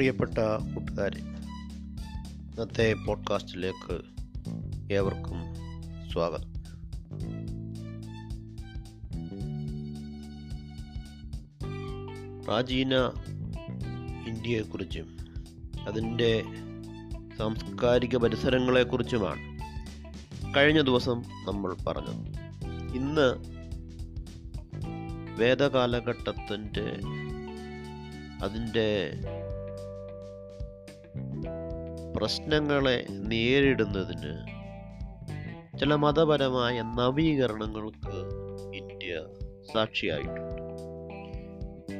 പ്രിയപ്പെട്ട 0.00 0.38
കൂട്ടുകാരെ 0.74 1.18
ഇന്നത്തെ 1.18 2.94
പോഡ്കാസ്റ്റിലേക്ക് 3.06 4.00
ഏവർക്കും 4.92 5.36
സ്വാഗതം. 6.12 6.52
പ്രാചീന 12.44 12.94
ഇന്ത്യയെക്കുറിച്ചും 14.28 15.16
അതിന്റെ 15.88 16.44
സാംസ്കാരിക 17.38 18.16
പരിസരങ്ങളെക്കുറിച്ചുമാണ് 18.16 19.58
കഴിഞ്ഞ 20.56 20.80
ദിവസം 20.80 21.22
നമ്മൾ 21.48 21.76
പറഞ്ഞത്. 21.86 22.26
ഇന്ന് 22.96 23.34
വേദകാലഘട്ടത്തിന്റെ 25.40 27.00
അതിന്റെ 28.42 29.10
പ്രശ്നങ്ങളെ 32.20 33.06
നേരിടുന്നതിന് 33.10 34.60
ചില 35.78 35.94
മതപരമായ 35.94 36.82
നവീകരണങ്ങൾക്ക് 36.82 38.16
ഇന്ത്യ 38.76 39.24
സാക്ഷിയായിട്ടുണ്ട്. 39.74 40.62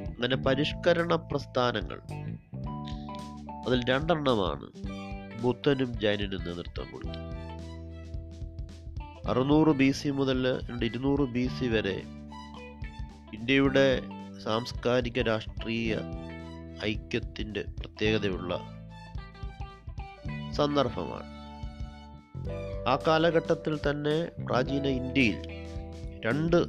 അങ്ങനെ 0.09 0.37
പരിഷ്കരണ 0.37 1.15
പ്രസ്ഥാനങ്ങൾ 1.15 2.01
അതിൽ 3.67 3.81
രണ്ടെണ്ണമാണ് 3.91 4.67
ബുദ്ധനും 5.43 6.01
ജൈനനും 6.01 6.45
നേതൃത്വം 6.45 6.87
കൊടുത്തത്. 6.93 7.41
അറുന്നൂറ് 9.31 9.69
ബി 9.69 9.91
സി 9.91 10.09
മുതൽ 10.09 10.49
ഇരുന്നൂറ് 10.85 11.21
ബി 11.21 11.49
സി 11.59 11.67
വരെ 11.67 12.03
ഇന്ത്യയുടെ 13.35 14.03
സാംസ്കാരിക 14.45 15.23
രാഷ്ട്രീയ 15.23 15.97
ഐക്യത്തിന്റെ 16.85 17.65
പ്രത്യേകതയുള്ള 17.81 18.80
സന്ദർഭമാണ്. 20.53 21.41
ആ 22.89 22.99
കാലഘട്ടത്തിൽ 23.07 23.79
തന്നെ 23.91 24.45
പ്രാചീന 24.45 24.87
ഇന്ത്യയിൽ 24.87 25.43
രണ്ട് 26.25 26.67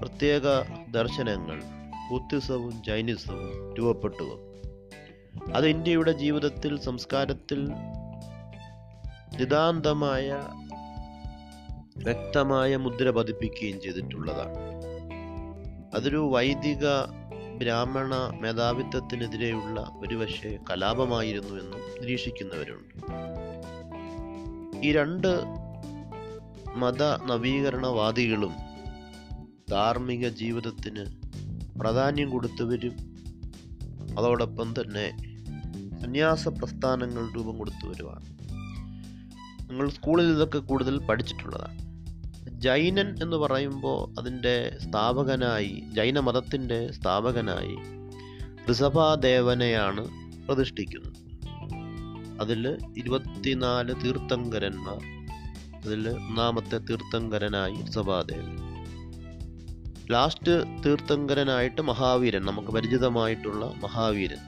പ്രത്യേക 0.00 0.42
ദർശനങ്ങൾ 0.90 1.62
ബുദ്ധിസവും 2.10 2.84
ജൈനിസവും 2.84 3.74
രൂപപ്പെട്ടു 3.74 4.50
അത് 5.54 5.68
ഇന്ത്യയുടെ 5.68 6.12
ജീവിതത്തിൽ 6.12 6.80
സംസ്കാരത്തിൽ 6.80 7.68
നിതാന്തമായ 9.38 10.40
വ്യക്തമായ 11.96 12.76
മുദ്ര 12.76 13.10
പതിപ്പിക്കുകയും 13.10 13.80
ചെയ്തിട്ടുള്ളതാണ്. 13.80 14.56
അതൊരു 15.94 16.30
വൈദിക 16.32 16.86
ബ്രാഹ്മണ 17.60 18.14
മേധാവിത്വത്തിനെതിരെയുള്ള 18.40 19.92
ഒരുപക്ഷെ 20.00 20.58
കലാപമായിരുന്നു 20.70 21.48
എന്നും 21.48 21.80
നിരീക്ഷിക്കുന്നവരുണ്ട്. 22.00 22.94
ഈ 24.86 24.92
രണ്ട് 24.92 25.44
മത 26.74 27.02
നവീകരണവാദികളും 27.02 28.52
ധാർമ്മിക 29.70 30.28
ജീവിതത്തിന് 30.28 31.06
പ്രാധാന്യം 31.80 32.30
കൊടുത്തവരും 32.30 32.96
അതോടൊപ്പം 34.18 34.74
തന്നെ 34.80 35.16
സന്യാസ 36.02 36.48
പ്രസ്ഥാനങ്ങൾ 36.48 37.32
രൂപം 37.36 37.58
കൊടുത്തവരുമാണ്. 37.58 38.24
നിങ്ങൾ 39.70 39.88
സ്കൂളിൽ 39.88 40.24
ഇതൊക്കെ 40.24 40.58
കൂടുതൽ 40.58 40.98
പഠിച്ചിട്ടുള്ളതാണ്. 40.98 41.89
ജൈനൻ 42.48 43.22
എന്ന് 43.22 43.36
പറയുമ്പോൾ 43.36 44.20
അതിന്റെ 44.20 44.78
സ്ഥാപകനായി 44.78 45.82
ജൈന 45.86 45.94
ജൈനമതത്തിന്റെ 45.94 46.92
സ്ഥാപകനായി 46.92 47.76
ഋഷഭാദേവനെയാണ് 48.72 50.08
പ്രതിഷ്ഠിക്കുന്നത്. 50.46 51.12
അതിൽ 52.40 52.78
ഇരുപത്തിനാല് 52.96 53.94
തീർത്ഥങ്കരന്മാർ 54.04 55.00
അതിൽ 55.84 56.08
ഒന്നാമത്തെ 56.08 56.78
തീർത്ഥങ്കരനായി 56.78 57.74
ഋഷഭാദേവൻ 57.74 58.70
ലാസ്റ്റ് 60.10 60.64
തീർത്ഥങ്കരനായിട്ട് 60.86 61.80
മഹാവീരൻ 61.80 62.42
നമുക്ക് 62.42 62.68
പരിചിതമായിട്ടുള്ള 62.68 63.66
മഹാവീരൻ. 63.66 64.38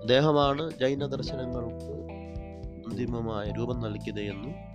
അദ്ദേഹമാണ് 0.00 0.70
ജൈന 0.80 1.06
ദർശനങ്ങൾക്ക് 1.06 2.14
അന്തിമമായ 2.88 3.52
രൂപം 3.52 3.80
നൽകിയതെന്നും 3.80 4.73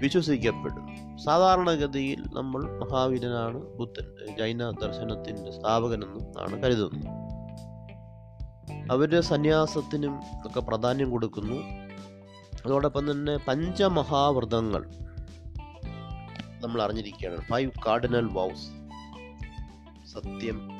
വിശ്വസിക്കപ്പെടുന്നു. 0.00 1.18
സാധാരണഗതിയിൽ 1.18 2.24
നമ്മൾ 2.34 2.78
മഹാവീരനാണ് 2.78 3.58
ബുദ്ധൻ 3.76 4.36
ജൈന 4.38 4.70
ദർശനത്തിന്റെ 4.70 5.50
സ്ഥാപകനെന്നും 5.50 6.42
ആണ് 6.42 6.62
കരുതുന്നത്. 6.62 7.30
അവരുടെ 8.92 9.20
സന്യാസത്തിനും 9.20 10.20
ഒക്കെ 10.46 10.60
പ്രാധാന്യം 10.60 11.10
കൊടുക്കുന്നു. 11.10 11.56
അതോടൊപ്പം 12.66 13.10
തന്നെ 13.10 13.36
പഞ്ചമഹാവ്രതങ്ങൾ 13.36 14.86
നമ്മൾ 16.60 16.82
അറിഞ്ഞിരിക്കുകയാണ്. 16.82 17.36
ഫൈവ് 17.36 17.70
കാർഡിനൽ 17.86 18.28
വൗസ് 18.32 18.66
സത്യം 20.14 20.70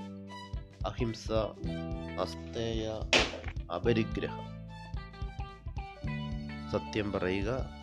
അഹിംസ 0.87 1.33
അസ്തേയ 2.21 3.01
അപരിഗ്രഹം. 3.75 4.61
സത്യം 6.73 7.13
പറയുക 7.13 7.80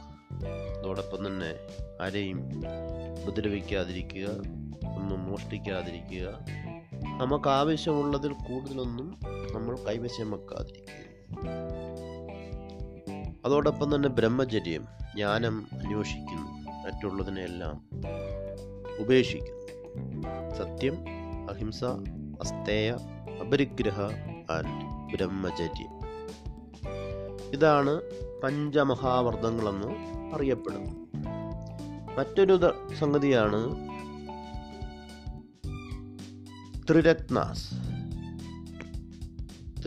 അതോടൊപ്പം 0.80 1.28
തന്നെ 1.28 1.56
ആരെയും 2.02 2.52
ഉപദ്രവിക്കാതിരിക്കുക 3.24 4.28
ഒന്നും 4.96 5.26
മോഷ്ടിക്കാതിരിക്കുക 5.26 6.28
നമുക്ക് 7.22 7.50
ആവശ്യമുള്ളതിൽ 7.50 8.32
കൂടുതലൊന്നും 8.32 9.20
നമ്മൾ 9.54 9.78
കൈവശം 9.78 10.32
വെക്കാതിരിക്കുക 10.32 11.08
അതോടൊപ്പം 13.46 13.96
തന്നെ 13.96 14.10
ബ്രഹ്മചര്യം 14.10 14.88
ജ്ഞാനം 15.16 15.68
അന്വേഷിക്കുന്നു 15.72 16.72
മറ്റുള്ളതിനെല്ലാം 16.86 17.90
ഉപേക്ഷിക്കുന്നു. 19.00 19.58
സത്യം 20.54 21.06
അഹിംസ 21.50 21.84
അസ്തേയ 22.42 22.92
അപരിഗ്രഹ 23.42 24.02
ആൻഡ് 24.52 25.18
ബ്രഹ്മചര്യം. 25.18 25.97
ഇതാണ് 27.54 28.02
പഞ്ചമഹാവർദ്ധങ്ങളെന്ന് 28.44 29.88
അറിയപ്പെടുന്നു. 30.36 31.08
മറ്റൊരു 32.18 32.60
സംഗതിയാണ് 33.00 33.76
triratnas. 36.90 37.74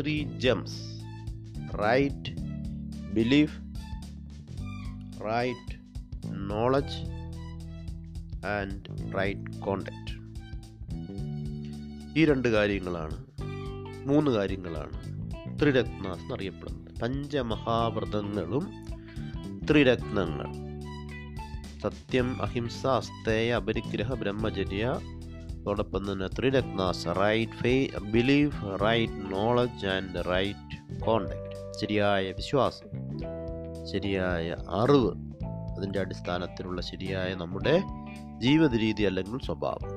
Three 0.00 0.22
gems. 0.22 0.78
Right 1.75 2.41
belief. 3.12 3.60
Right 5.25 5.81
knowledge. 6.50 7.10
And 8.47 9.16
right 9.19 9.60
contact. 9.60 10.21
ഈ 12.19 12.25
രണ്ട് 12.25 12.48
കാര്യങ്ങളാണ് 12.48 13.25
മൂന്ന് 14.06 14.31
കാര്യങ്ങളാണ് 14.31 15.00
ത്രിരത്നാസ് 15.60 16.21
എന്നറിയപ്പെടുന്നത്. 16.21 16.80
പഞ്ചമഹാവ്രതങ്ങളും 17.03 18.71
ത്രിരത്നങ്ങൾ. 19.71 20.71
സത്യം 21.81 22.43
അഹിംസ 22.43 22.87
അസ്തേയ 22.87 23.55
അപരിഗ്രഹ 23.55 24.15
ബ്രഹ്മചര്യ 24.15 25.00
അതോടൊപ്പം 25.50 26.12
തന്നെ 26.12 26.27
triratnas 26.27 27.06
right 27.06 27.53
faith 27.53 27.89
believe 28.12 28.53
right 28.83 29.33
knowledge 29.33 29.87
and 29.87 30.28
right 30.28 31.00
contact. 31.00 31.50
ശരിയായ 31.81 32.33
വിശ്വാസം 32.33 32.89
ശരിയായ 33.87 34.56
അറിവ് 34.69 35.12
അതിന്റെ 35.77 36.00
അടിസ്ഥാനത്തിലുള്ള 36.00 36.81
ശരിയായ 36.81 37.34
നമ്മുടെ 37.34 37.83
ജീവിത 38.39 38.75
രീതി 38.77 39.03
അല്ലെങ്കിൽ 39.03 39.39
സ്വഭാവം. 39.47 39.91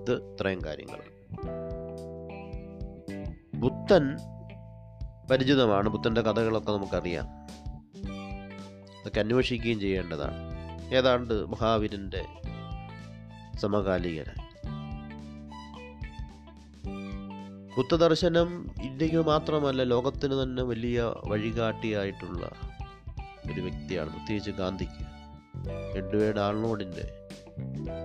ഇത് 0.00 0.32
ഇത്രയും 0.32 0.64
കാര്യങ്ങളാണ് 0.64 1.12
ബുദ്ധൻ 3.54 4.16
പരിചിതമാണ്. 5.30 5.88
ബുദ്ധന്റെ 5.88 6.20
കഥകളൊക്കെ 6.20 6.72
നമുക്കറിയാം. 6.72 7.26
അതൊക്കെ 9.00 9.20
അന്വേഷിക്കുകയും 9.20 9.80
ചെയ്യേണ്ടതാണ്. 9.80 10.52
ഏതാണ്ട് 10.94 11.46
മഹാവീരന്റെ 11.46 12.26
സമകാലികനായി 13.58 14.42
ബുദ്ധദർശനം 17.76 18.70
ഇന്ത്യയ്ക്ക് 18.82 19.26
മാത്രമല്ല 19.26 19.82
ലോകത്തിന് 19.82 20.42
തന്നെ 20.42 20.62
വലിയ 20.62 21.14
വഴികാട്ടിയായിട്ടുള്ള 21.24 22.50
ഒരു 23.52 23.60
വ്യക്തിയാണ് 23.60 24.10
പ്രത്യേകിച്ച് 24.10 24.50
ഗാന്ധിക്ക്. 24.50 25.12
എഡ്വേർഡ് 25.96 26.38
ആൾനോഡിന്റെ 26.38 27.28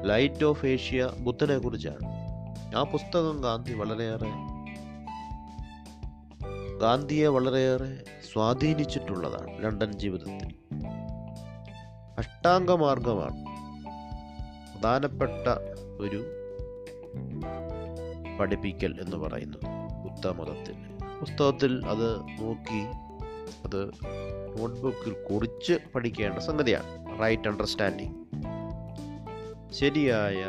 ലൈറ്റ് 0.06 0.44
ഓഫ് 0.44 0.66
ഏഷ്യ 0.66 1.12
ബുദ്ധനെ 1.20 1.58
കുറിച്ചാണ് 1.58 2.08
ആ 2.76 2.84
പുസ്തകം 2.84 3.42
ഗാന്ധി 3.42 3.74
വളരെയേറെ 3.74 4.57
ഗാന്ധിയെ 6.82 7.28
വളരെയേറെ 7.28 8.04
സ്വാധീനിച്ചിട്ടുള്ളതാണ് 8.34 9.64
ലണ്ടൻ 9.64 9.92
ജീവിതത്തിൽ. 9.92 10.56
അഷ്ടാംഗമാർഗമാണ് 12.18 13.46
പ്രധാനപ്പെട്ട 14.74 15.48
ഒരു 16.00 16.26
പഠിപ്പിക്കൽ 18.40 19.02
എന്ന് 19.02 19.18
പറയുന്നത് 19.18 19.62
ബുദ്ധമതത്തിൽ. 20.04 20.76
പുസ്തകത്തിൽ 21.20 21.86
അത് 21.86 22.22
നോക്കി 22.22 22.84
അത് 23.66 23.92
നോട്ട്ബുക്കിൽ 24.60 25.14
കുറിച്ച് 25.32 25.74
പഠിക്കേണ്ട 25.96 26.40
സംഗതിയാണ്. 26.40 27.20
Right 27.22 27.48
understanding. 27.48 28.14
ശരിയായ 29.74 30.46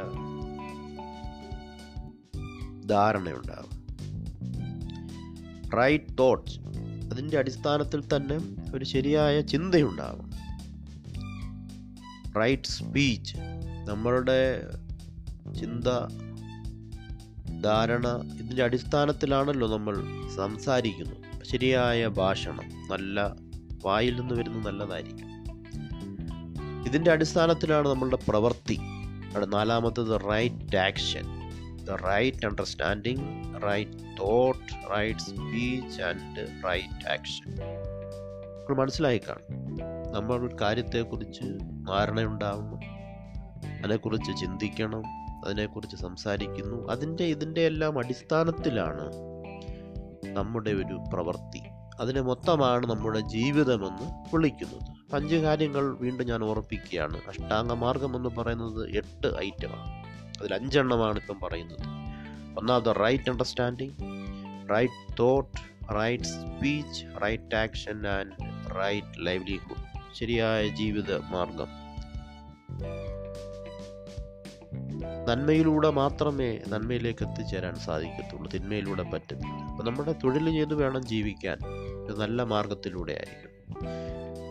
ധാരണയുണ്ടാകും 2.89 3.78
റൈറ്റ് 5.77 6.19
തോട്ട്സ് 6.19 6.59
അതിന്റെ 7.11 7.39
അടിസ്ഥാനത്തിൽ 7.39 8.03
തന്നെ 8.17 8.39
ഒരു 8.75 8.85
ശരിയായ 8.85 9.41
ചിന്തയുണ്ടാകും. 9.41 10.31
റൈറ്റ് 12.39 12.63
സ്പീച്ച് 12.63 13.35
നമ്മളുടെ 13.89 14.71
ചിന്ത 15.61 15.85
ധാരണ 17.63 18.09
ഇതിന്റെ 18.41 18.63
അടിസ്ഥാനത്തിലാണല്ലോ 18.63 19.77
നമ്മൾ 19.77 19.97
സംസാരിക്കുന്നത്. 20.37 21.45
ശരിയായ 21.45 22.07
ഭാഷണം 22.07 22.89
നല്ല 22.91 23.37
വായിൽ 23.85 24.21
നിന്ന് 24.21 24.35
വരുന്നത് 24.35 24.67
നല്ലതായിരിക്കും. 24.67 25.29
ഇതിന്റെ 26.87 27.11
അടിസ്ഥാനത്തിലാണ് 27.11 27.89
നമ്മളുടെ 27.89 28.19
പ്രവൃത്തി 28.29 28.79
നാലാമത്തത് 29.45 30.21
right 30.31 30.77
action 30.77 31.38
the 31.89 31.91
right 31.91 32.47
understanding 32.47 33.55
right 33.63 34.21
thought 34.21 34.97
right 34.97 35.21
speech 35.21 36.03
and 36.03 36.65
right 36.67 37.09
action 37.09 37.51
നമ്മൾ 37.51 38.81
മനസ്സിലായി 38.81 39.19
കാണും. 39.19 39.79
നമ്മൾ 40.13 40.47
ഒരു 40.47 40.57
കാര്യത്തെക്കുറിച്ച് 40.61 41.43
ധാരണയുണ്ടാവുന്നു. 41.89 42.77
അതിനെക്കുറിച്ച് 43.79 44.41
ചിന്തിക്കണം 44.41 45.03
അതിനെക്കുറിച്ച് 45.47 45.97
സംസാരിക്കുന്നു. 45.97 46.89
അതിന്റെ 46.89 47.25
ഇതിന്റെ 47.25 47.61
എല്ലാം 47.61 47.99
അടിസ്ഥാനത്തിലാണ് 47.99 49.13
നമ്മുടെ 50.25 50.71
ഒരു 50.71 51.05
പ്രവൃത്തി. 51.13 51.63
അതിനെ 52.01 52.21
മൊത്തമാണ് 52.21 52.87
നമ്മുടെ 52.87 53.21
ജീവിതമെന്ന് 53.21 54.35
വിളിക്കുന്നത്. 54.35 55.15
അഞ്ച് 55.15 55.37
കാര്യങ്ങൾ 55.37 55.97
വീണ്ടും 55.97 56.27
ഞാൻ 56.27 56.45
ഓർപ്പിക്കുകയാണ്. 56.45 57.17
അഷ്ടാംഗ 57.29 57.73
മാർഗം 57.73 58.17
എന്ന് 58.17 58.29
പറയുന്നത് 58.29 58.91
എട്ട് 58.97 59.27
ഐറ്റമാണ് 59.41 60.08
അതിൽ 60.41 60.55
അഞ്ചെണ്ണമാണ് 60.55 61.19
ഇപ്പം 61.19 61.41
പറയുന്നത്. 61.41 61.81
ഒന്നാമത് 62.59 63.01
right 63.01 63.31
understanding 63.31 63.95
right 64.71 65.17
thought 65.19 65.59
right 65.95 66.25
speech 66.25 67.05
right 67.23 67.57
action 67.57 68.07
and 68.07 68.33
right 68.79 69.27
livelihood 69.27 70.15
ശരിയായ 70.15 70.69
ജീവിത 70.69 71.17
മാർഗം. 71.17 71.89
നന്മയിലൂടെ 75.29 75.91
മാത്രമേ 75.91 76.61
നന്മയിലേക്ക് 76.69 77.25
എത്തിച്ചേരാൻ 77.25 77.75
സാധിക്കത്തുള്ളൂ 77.75 78.51
തിന്മയിലൂടെ 78.55 79.03
പറ്റത്തില്ല 79.03 79.65
അപ്പം 79.71 79.85
നമ്മുടെ 79.85 80.13
തൊഴിൽ 80.13 80.51
ചെയ്ത് 80.51 80.75
വേണം 80.75 81.07
ജീവിക്കാൻ? 81.07 81.59
ഒരു 82.07 82.17
നല്ല 82.19 82.43
മാർഗത്തിലൂടെ 82.43 83.13
ആയിരിക്കും. 83.13 83.89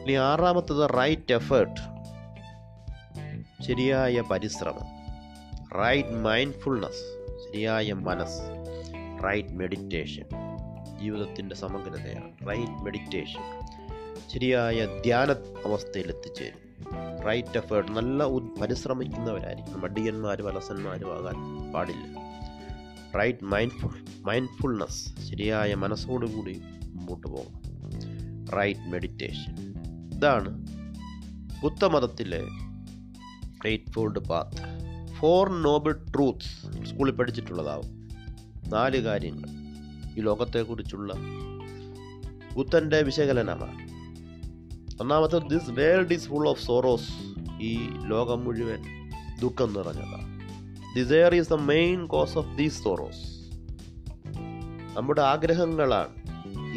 ഇനി 0.03 0.13
ആറാമത്തത് 0.13 0.89
റൈറ്റ് 0.89 1.33
എഫേർട്ട് 1.33 1.81
ശരിയായ 3.63 4.21
പരിശ്രമം. 4.21 4.96
റൈറ്റ് 5.75 6.09
മൈൻഡ്ഫുൾനെസ് 6.09 7.27
ശരിയായ 7.43 7.93
മനസ്സ്. 7.93 8.41
റൈറ്റ് 9.23 9.49
മെഡിറ്റേഷൻ 9.49 10.23
ജീവിതത്തിന്റെ 11.01 11.55
സമഗ്രതയാണ്. 11.55 12.47
റൈറ്റ് 12.47 12.71
മെഡിറ്റേഷൻ 12.71 13.39
ശരിയായ 14.33 14.85
ധ്യാന 14.85 15.31
അവസ്ഥയിൽ 15.65 16.07
എത്തിച്ചേരും 16.07 16.67
റൈറ്റ് 17.25 17.57
എഫേർട്ട് 17.57 17.91
നല്ല 17.91 18.27
പരിശ്രമിക്കുന്നവരായിരിക്കും. 18.61 19.81
മടിയന്മാരും 19.81 20.47
അലസന്മാരും 20.47 21.17
ആകാൻ 21.17 21.71
പാടില്ല. 21.71 22.17
റൈറ്റ് 23.19 23.43
മൈൻഡ്ഫുൾ 23.43 24.05
മൈൻഡ്ഫുൾനെസ് 24.25 25.09
ശരിയായ 25.29 25.75
മനസ്സോടുകൂടി 25.75 26.61
മുമ്പോട്ട് 26.93 27.27
പോകണം. 27.27 27.61
റൈറ്റ് 28.49 28.79
മെഡിറ്റേഷൻ 28.79 29.55
ഇതാണ് 30.13 30.67
ബുദ്ധമതത്തിലെ 31.63 32.41
eightfold 33.91 34.19
path 34.19 34.76
four 35.19 35.49
noble 35.61 35.93
truths 36.15 36.85
സ്കൂളിൽ 36.85 37.11
പഠിച്ചിട്ടുള്ളതാവും. 37.11 38.07
നാല് 38.67 39.01
കാര്യങ്ങൾ 39.01 39.49
ഈ 40.17 40.21
ലോകത്തെക്കുറിച്ചുള്ള 40.21 41.13
ബുദ്ധന്റെ 42.55 43.01
വിശകലനമാണ്. 43.01 43.97
ഒന്നാമത്തെ 45.01 45.37
this 45.37 45.69
world 45.69 46.13
is 46.13 46.27
full 46.27 46.49
of 46.49 46.65
sorrows 46.65 47.11
ഈ 47.61 47.77
ലോകം 48.05 48.43
മുഴുവൻ 48.43 48.83
ദുഃഖം 49.41 49.73
നിറഞ്ഞതാണ്. 49.73 50.37
Desire 50.99 51.35
is 51.35 51.49
the 51.49 51.53
main 51.53 52.05
cause 52.05 52.37
of 52.37 52.57
these 52.57 52.83
sorrows 52.83 53.37
നമ്മുടെ 54.97 55.21
ആഗ്രഹങ്ങളാണ് 55.21 56.09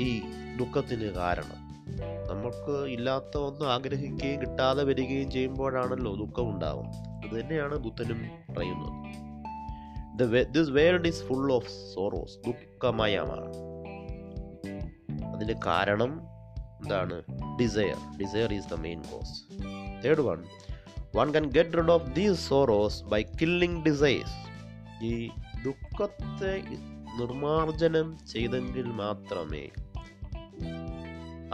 ഈ 0.01 0.21
ദുഃഖത്തിന് 0.59 1.05
കാരണം. 1.05 1.60
നമുക്ക് 1.99 2.75
ഇല്ലാത്ത 2.87 3.39
ഒന്ന് 3.39 3.65
ആഗ്രഹിക്കുകയും 3.65 4.41
കിട്ടാതെ 4.41 4.83
വരികയും 4.85 5.31
ചെയ്യുമ്പോഴാണല്ലോ 5.31 6.15
ദുഃഖം 6.15 6.51
ഉണ്ടാവും. 6.51 6.87
അത് 7.25 7.41
തന്നെയാണ് 7.41 7.79
ബുദ്ധനും 7.79 8.21
പറയുന്നത്. 8.55 8.95
This 10.53 10.71
world 10.71 11.07
is 11.07 11.23
full 11.23 11.53
of 11.53 11.69
sorrows 11.95 12.39
ദുഃഖമയമാണ് 12.47 13.49
അതിന് 15.35 15.55
കാരണം 15.67 16.21
എന്താണ്? 16.83 17.23
Desire 17.63 17.97
desire 18.19 18.53
is 18.53 18.69
the 18.69 18.75
main 18.75 19.03
cause 19.03 19.35
third 20.05 20.21
one 20.21 20.45
one 21.17 21.35
can 21.35 21.45
get 21.47 21.79
rid 21.79 21.91
of 21.91 22.15
these 22.15 22.49
sorrows 22.49 23.05
by 23.05 23.23
killing 23.23 23.85
desires 23.85 24.35
ഈ 25.05 25.29
ദുഃഖത്തെ 25.65 26.63
നിർമാർജനം 27.21 28.19
ചെയ്തെങ്കിൽ 28.27 28.85
മാത്രമേ 28.85 29.71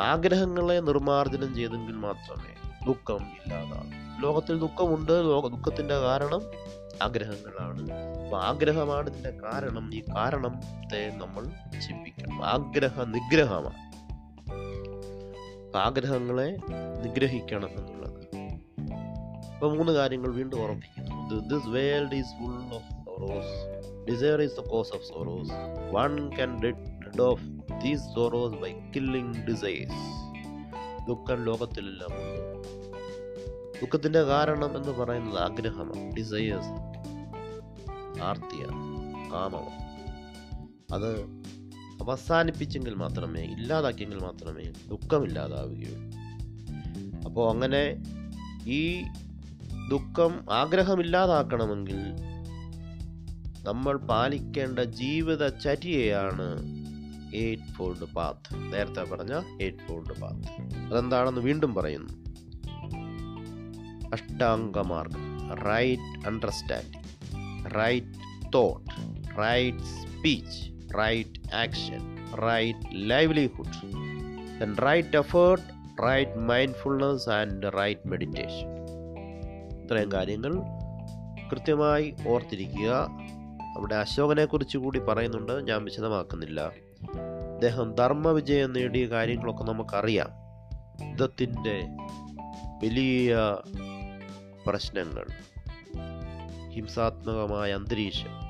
ആഗ്രഹങ്ങളെ 0.01 0.81
നിർമാർജനം 0.81 1.55
ചെയ്തെങ്കിൽ 1.55 1.95
മാത്രമേ 1.95 2.55
ദുഃഖം 2.87 3.25
ഇല്ലാതാകും 3.25 4.21
ലോകത്തിൽ 4.21 4.59
ദുഃഖമുണ്ട് 4.59 5.13
ലോക 5.13 5.47
ദുഃഖത്തിന്റെ 5.47 5.99
കാരണം 5.99 6.41
ആഗ്രഹങ്ങളാണ്. 7.03 7.93
അപ്പൊ 7.93 8.39
ആഗ്രഹമാണ് 8.39 9.11
ഇതിന്റെ 9.11 9.31
കാരണം 9.31 9.95
ഈ 9.95 10.01
കാരണത്തെ 10.01 11.13
നമ്മൾ 11.17 11.45
ചിന്തിക്കണം. 11.81 12.45
ആഗ്രഹ 12.45 13.03
നിഗ്രഹമാണ്. 13.03 13.87
ആഗ്രഹങ്ങളെ 15.77 16.57
നിഗ്രഹിക്കണം 17.03 17.69
എന്നുള്ളത്. 17.69 18.07
ഇപ്പൊ 19.55 19.69
മൂന്ന് 19.69 19.93
കാര്യങ്ങൾ 19.93 20.33
വീണ്ടും 20.33 20.63
ഓർമ്മിക്കുന്നു 20.63 21.49
this 21.49 21.69
world 21.69 22.15
is 22.15 22.27
full 22.27 22.75
of 22.75 22.91
sorrows 22.91 24.43
is 24.43 24.61
the 24.61 24.69
cause 24.69 24.95
of 24.95 25.03
sorrows 25.03 25.53
one 25.95 26.35
can 26.35 26.57
rid 27.17 27.27
of 27.27 27.45
these 27.83 28.07
sorrows 28.15 28.57
by 28.63 28.71
killing 28.95 29.39
desires 29.45 30.01
ദുഃഖം 31.07 31.39
ലോകത്തിലെല്ലാം 31.45 32.13
ഉണ്ട്. 32.17 32.41
ദുഃഖത്തിന്റെ 33.81 34.23
കാരണം 34.23 34.77
എന്ന് 34.77 34.93
പറയുന്നത് 34.93 35.39
ആഗ്രഹമാണ് 35.39 36.03
ഡിസയേഴ്സ് 36.15 36.73
ആർത്തിയാണ് 38.21 38.83
കാമമാണ് 39.31 39.83
അത് 40.93 41.11
അവസാനിപ്പിച്ചെങ്കിൽ 42.01 42.95
മാത്രമേ 42.95 43.43
ഇല്ലാതാക്കിയെങ്കിൽ 43.55 44.21
മാത്രമേ 44.21 44.67
ദുഃഖമില്ലാതാവുകയുള്ളൂ 44.89 46.05
അപ്പോൾ 47.27 47.45
അങ്ങനെ 47.51 47.85
ഈ 48.71 48.83
ദുഃഖം 49.91 50.33
ആഗ്രഹമില്ലാതാക്കണമെങ്കിൽ 50.53 52.01
നമ്മൾ 53.65 53.97
പാലിക്കേണ്ട 54.09 54.81
ജീവിതചര്യയാണ് 54.99 56.49
എയ്റ്റ് 57.35 57.63
ഫോൾഡ് 57.63 58.15
പാത്ത് 58.15 58.73
നേരത്തെ 58.73 59.05
പറഞ്ഞ 59.05 59.35
എയ്റ്റ് 59.63 59.79
ഫോൾഡ് 59.79 60.21
പാത്ത് 60.21 60.49
അതെന്താണെന്ന് 60.79 61.41
വീണ്ടും 61.41 61.75
പറയുന്നു. 61.75 62.27
അഷ്ടാംഗമാർഗം 64.13 65.55
right 65.55 66.27
understanding 66.27 67.03
right 67.77 68.53
thought 68.55 68.91
right 69.39 69.79
speech 69.79 70.95
right 70.99 71.55
action 71.55 72.17
right 72.37 72.79
livelihood 72.93 74.87
right 74.87 75.17
effort 75.17 75.65
right 76.03 76.39
mindfulness 76.39 77.29
and 77.29 77.79
right 77.79 78.09
meditation 78.09 78.77
ഇത്രയും 79.83 80.13
കാര്യങ്ങൾ 80.13 80.55
കൃത്യമായി 81.53 82.15
ഓർത്തിരിക്കുക. 82.27 83.09
അവിടെ 83.77 83.95
അശോകനെക്കുറിച്ച് 83.95 84.79
കൂടി 84.79 84.99
പറയുന്നുണ്ട്. 84.99 85.67
ഞാൻ 85.69 85.85
വിശദമാക്കുന്നില്ല. 85.85 86.73
അദ്ദേഹം 87.15 87.95
ധർമ്മവിജയം 87.95 88.73
നേടിയ 88.73 89.07
കാര്യങ്ങളൊക്കെ 89.07 89.65
നമുക്കറിയാം. 89.65 90.29
യുദ്ധത്തിന്റെ 91.09 91.89
വലിയ 92.83 93.37
പ്രശ്നങ്ങൾ 94.67 95.27
ഹിംസാത്മകമായ 96.73 97.73
അന്തരീക്ഷം 97.73 98.47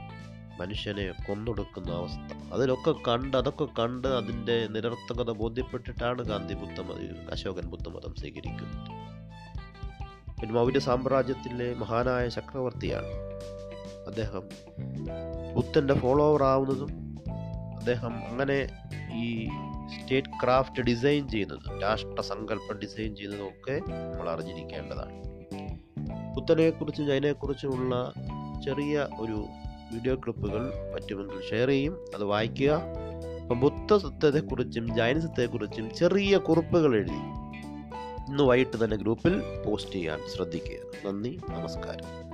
മനുഷ്യനെ 0.61 1.13
കൊന്നൊടുക്കുന്ന 1.29 1.93
അവസ്ഥ. 1.93 2.55
അതിലൊക്കെ 2.55 2.93
കണ്ട് 2.93 3.37
അതൊക്കെ 3.37 3.65
കണ്ട് 3.65 4.09
അതിന്റെ 4.09 4.67
നിരർത്ഥകത 4.67 5.31
ബോധ്യപ്പെട്ടിട്ടാണ് 5.31 6.23
ഗാന്ധി 6.23 6.55
ബുദ്ധമത 6.55 7.31
അശോകൻ 7.33 7.67
ബുദ്ധമതം 7.67 8.15
സ്വീകരിക്കുന്നത്. 8.15 8.89
പിന്നെ 10.41 10.55
മൗര്യ 10.55 10.79
സാമ്രാജ്യത്തിലെ 10.79 11.75
മഹാനായ 11.75 12.29
ചക്രവർത്തിയാണ് 12.29 13.07
അദ്ദേഹം. 14.07 14.43
ബുദ്ധന്റെ 15.55 15.95
ഫോളോവർ 15.95 16.43
ആവുന്നതും 16.43 17.06
അദ്ദേഹം 17.87 18.27
അങ്ങനെ 18.27 18.69
ഈ 19.15 19.49
സ്റ്റേറ്റ് 19.97 20.29
ക്രാഫ്റ്റ് 20.43 20.81
ഡിസൈൻ 20.81 21.29
ചെയ്യുന്നത് 21.29 21.83
രാഷ്ട്രസങ്കല്പം 21.83 22.79
ഡിസൈൻ 22.79 23.17
ചെയ്യുന്നതും 23.17 23.49
ഒക്കെ 23.49 23.81
നമ്മൾ 23.91 24.31
അറിഞ്ഞിരിക്കേണ്ടതാണ്. 24.31 25.13
ബുദ്ധനെക്കുറിച്ചും 26.35 27.07
ചൈനയെക്കുറിച്ചുമുള്ള 27.07 28.13
ചെറിയ 28.65 29.09
ഒരു 29.21 29.47
വീഡിയോ 29.93 30.15
ക്ലിപ്പുകൾ 30.15 30.73
പറ്റുമെങ്കിൽ 30.95 31.51
ഷെയർ 31.51 31.69
ചെയ്യും. 31.69 32.05
അത് 32.15 32.25
വായിക്കുക. 32.25 32.83
അപ്പം 33.43 33.61
ബുദ്ധ 33.61 33.97
സത്യത്തെക്കുറിച്ചും 33.97 34.95
ജൈന 34.95 34.97
ജൈനസത്തെക്കുറിച്ചും 34.97 35.95
ചെറിയ 35.95 36.37
കുറിപ്പുകൾ 36.37 36.97
എഴുതി 36.97 37.21
ഇന്ന് 38.29 38.43
വൈകിട്ട് 38.43 38.85
തന്നെ 38.85 38.97
ഗ്രൂപ്പിൽ 38.97 39.63
പോസ്റ്റ് 39.67 39.93
ചെയ്യാൻ 39.93 40.21
ശ്രദ്ധിക്കുക. 40.37 41.11
നന്ദി 41.11 41.41
നമസ്കാരം. 41.51 42.26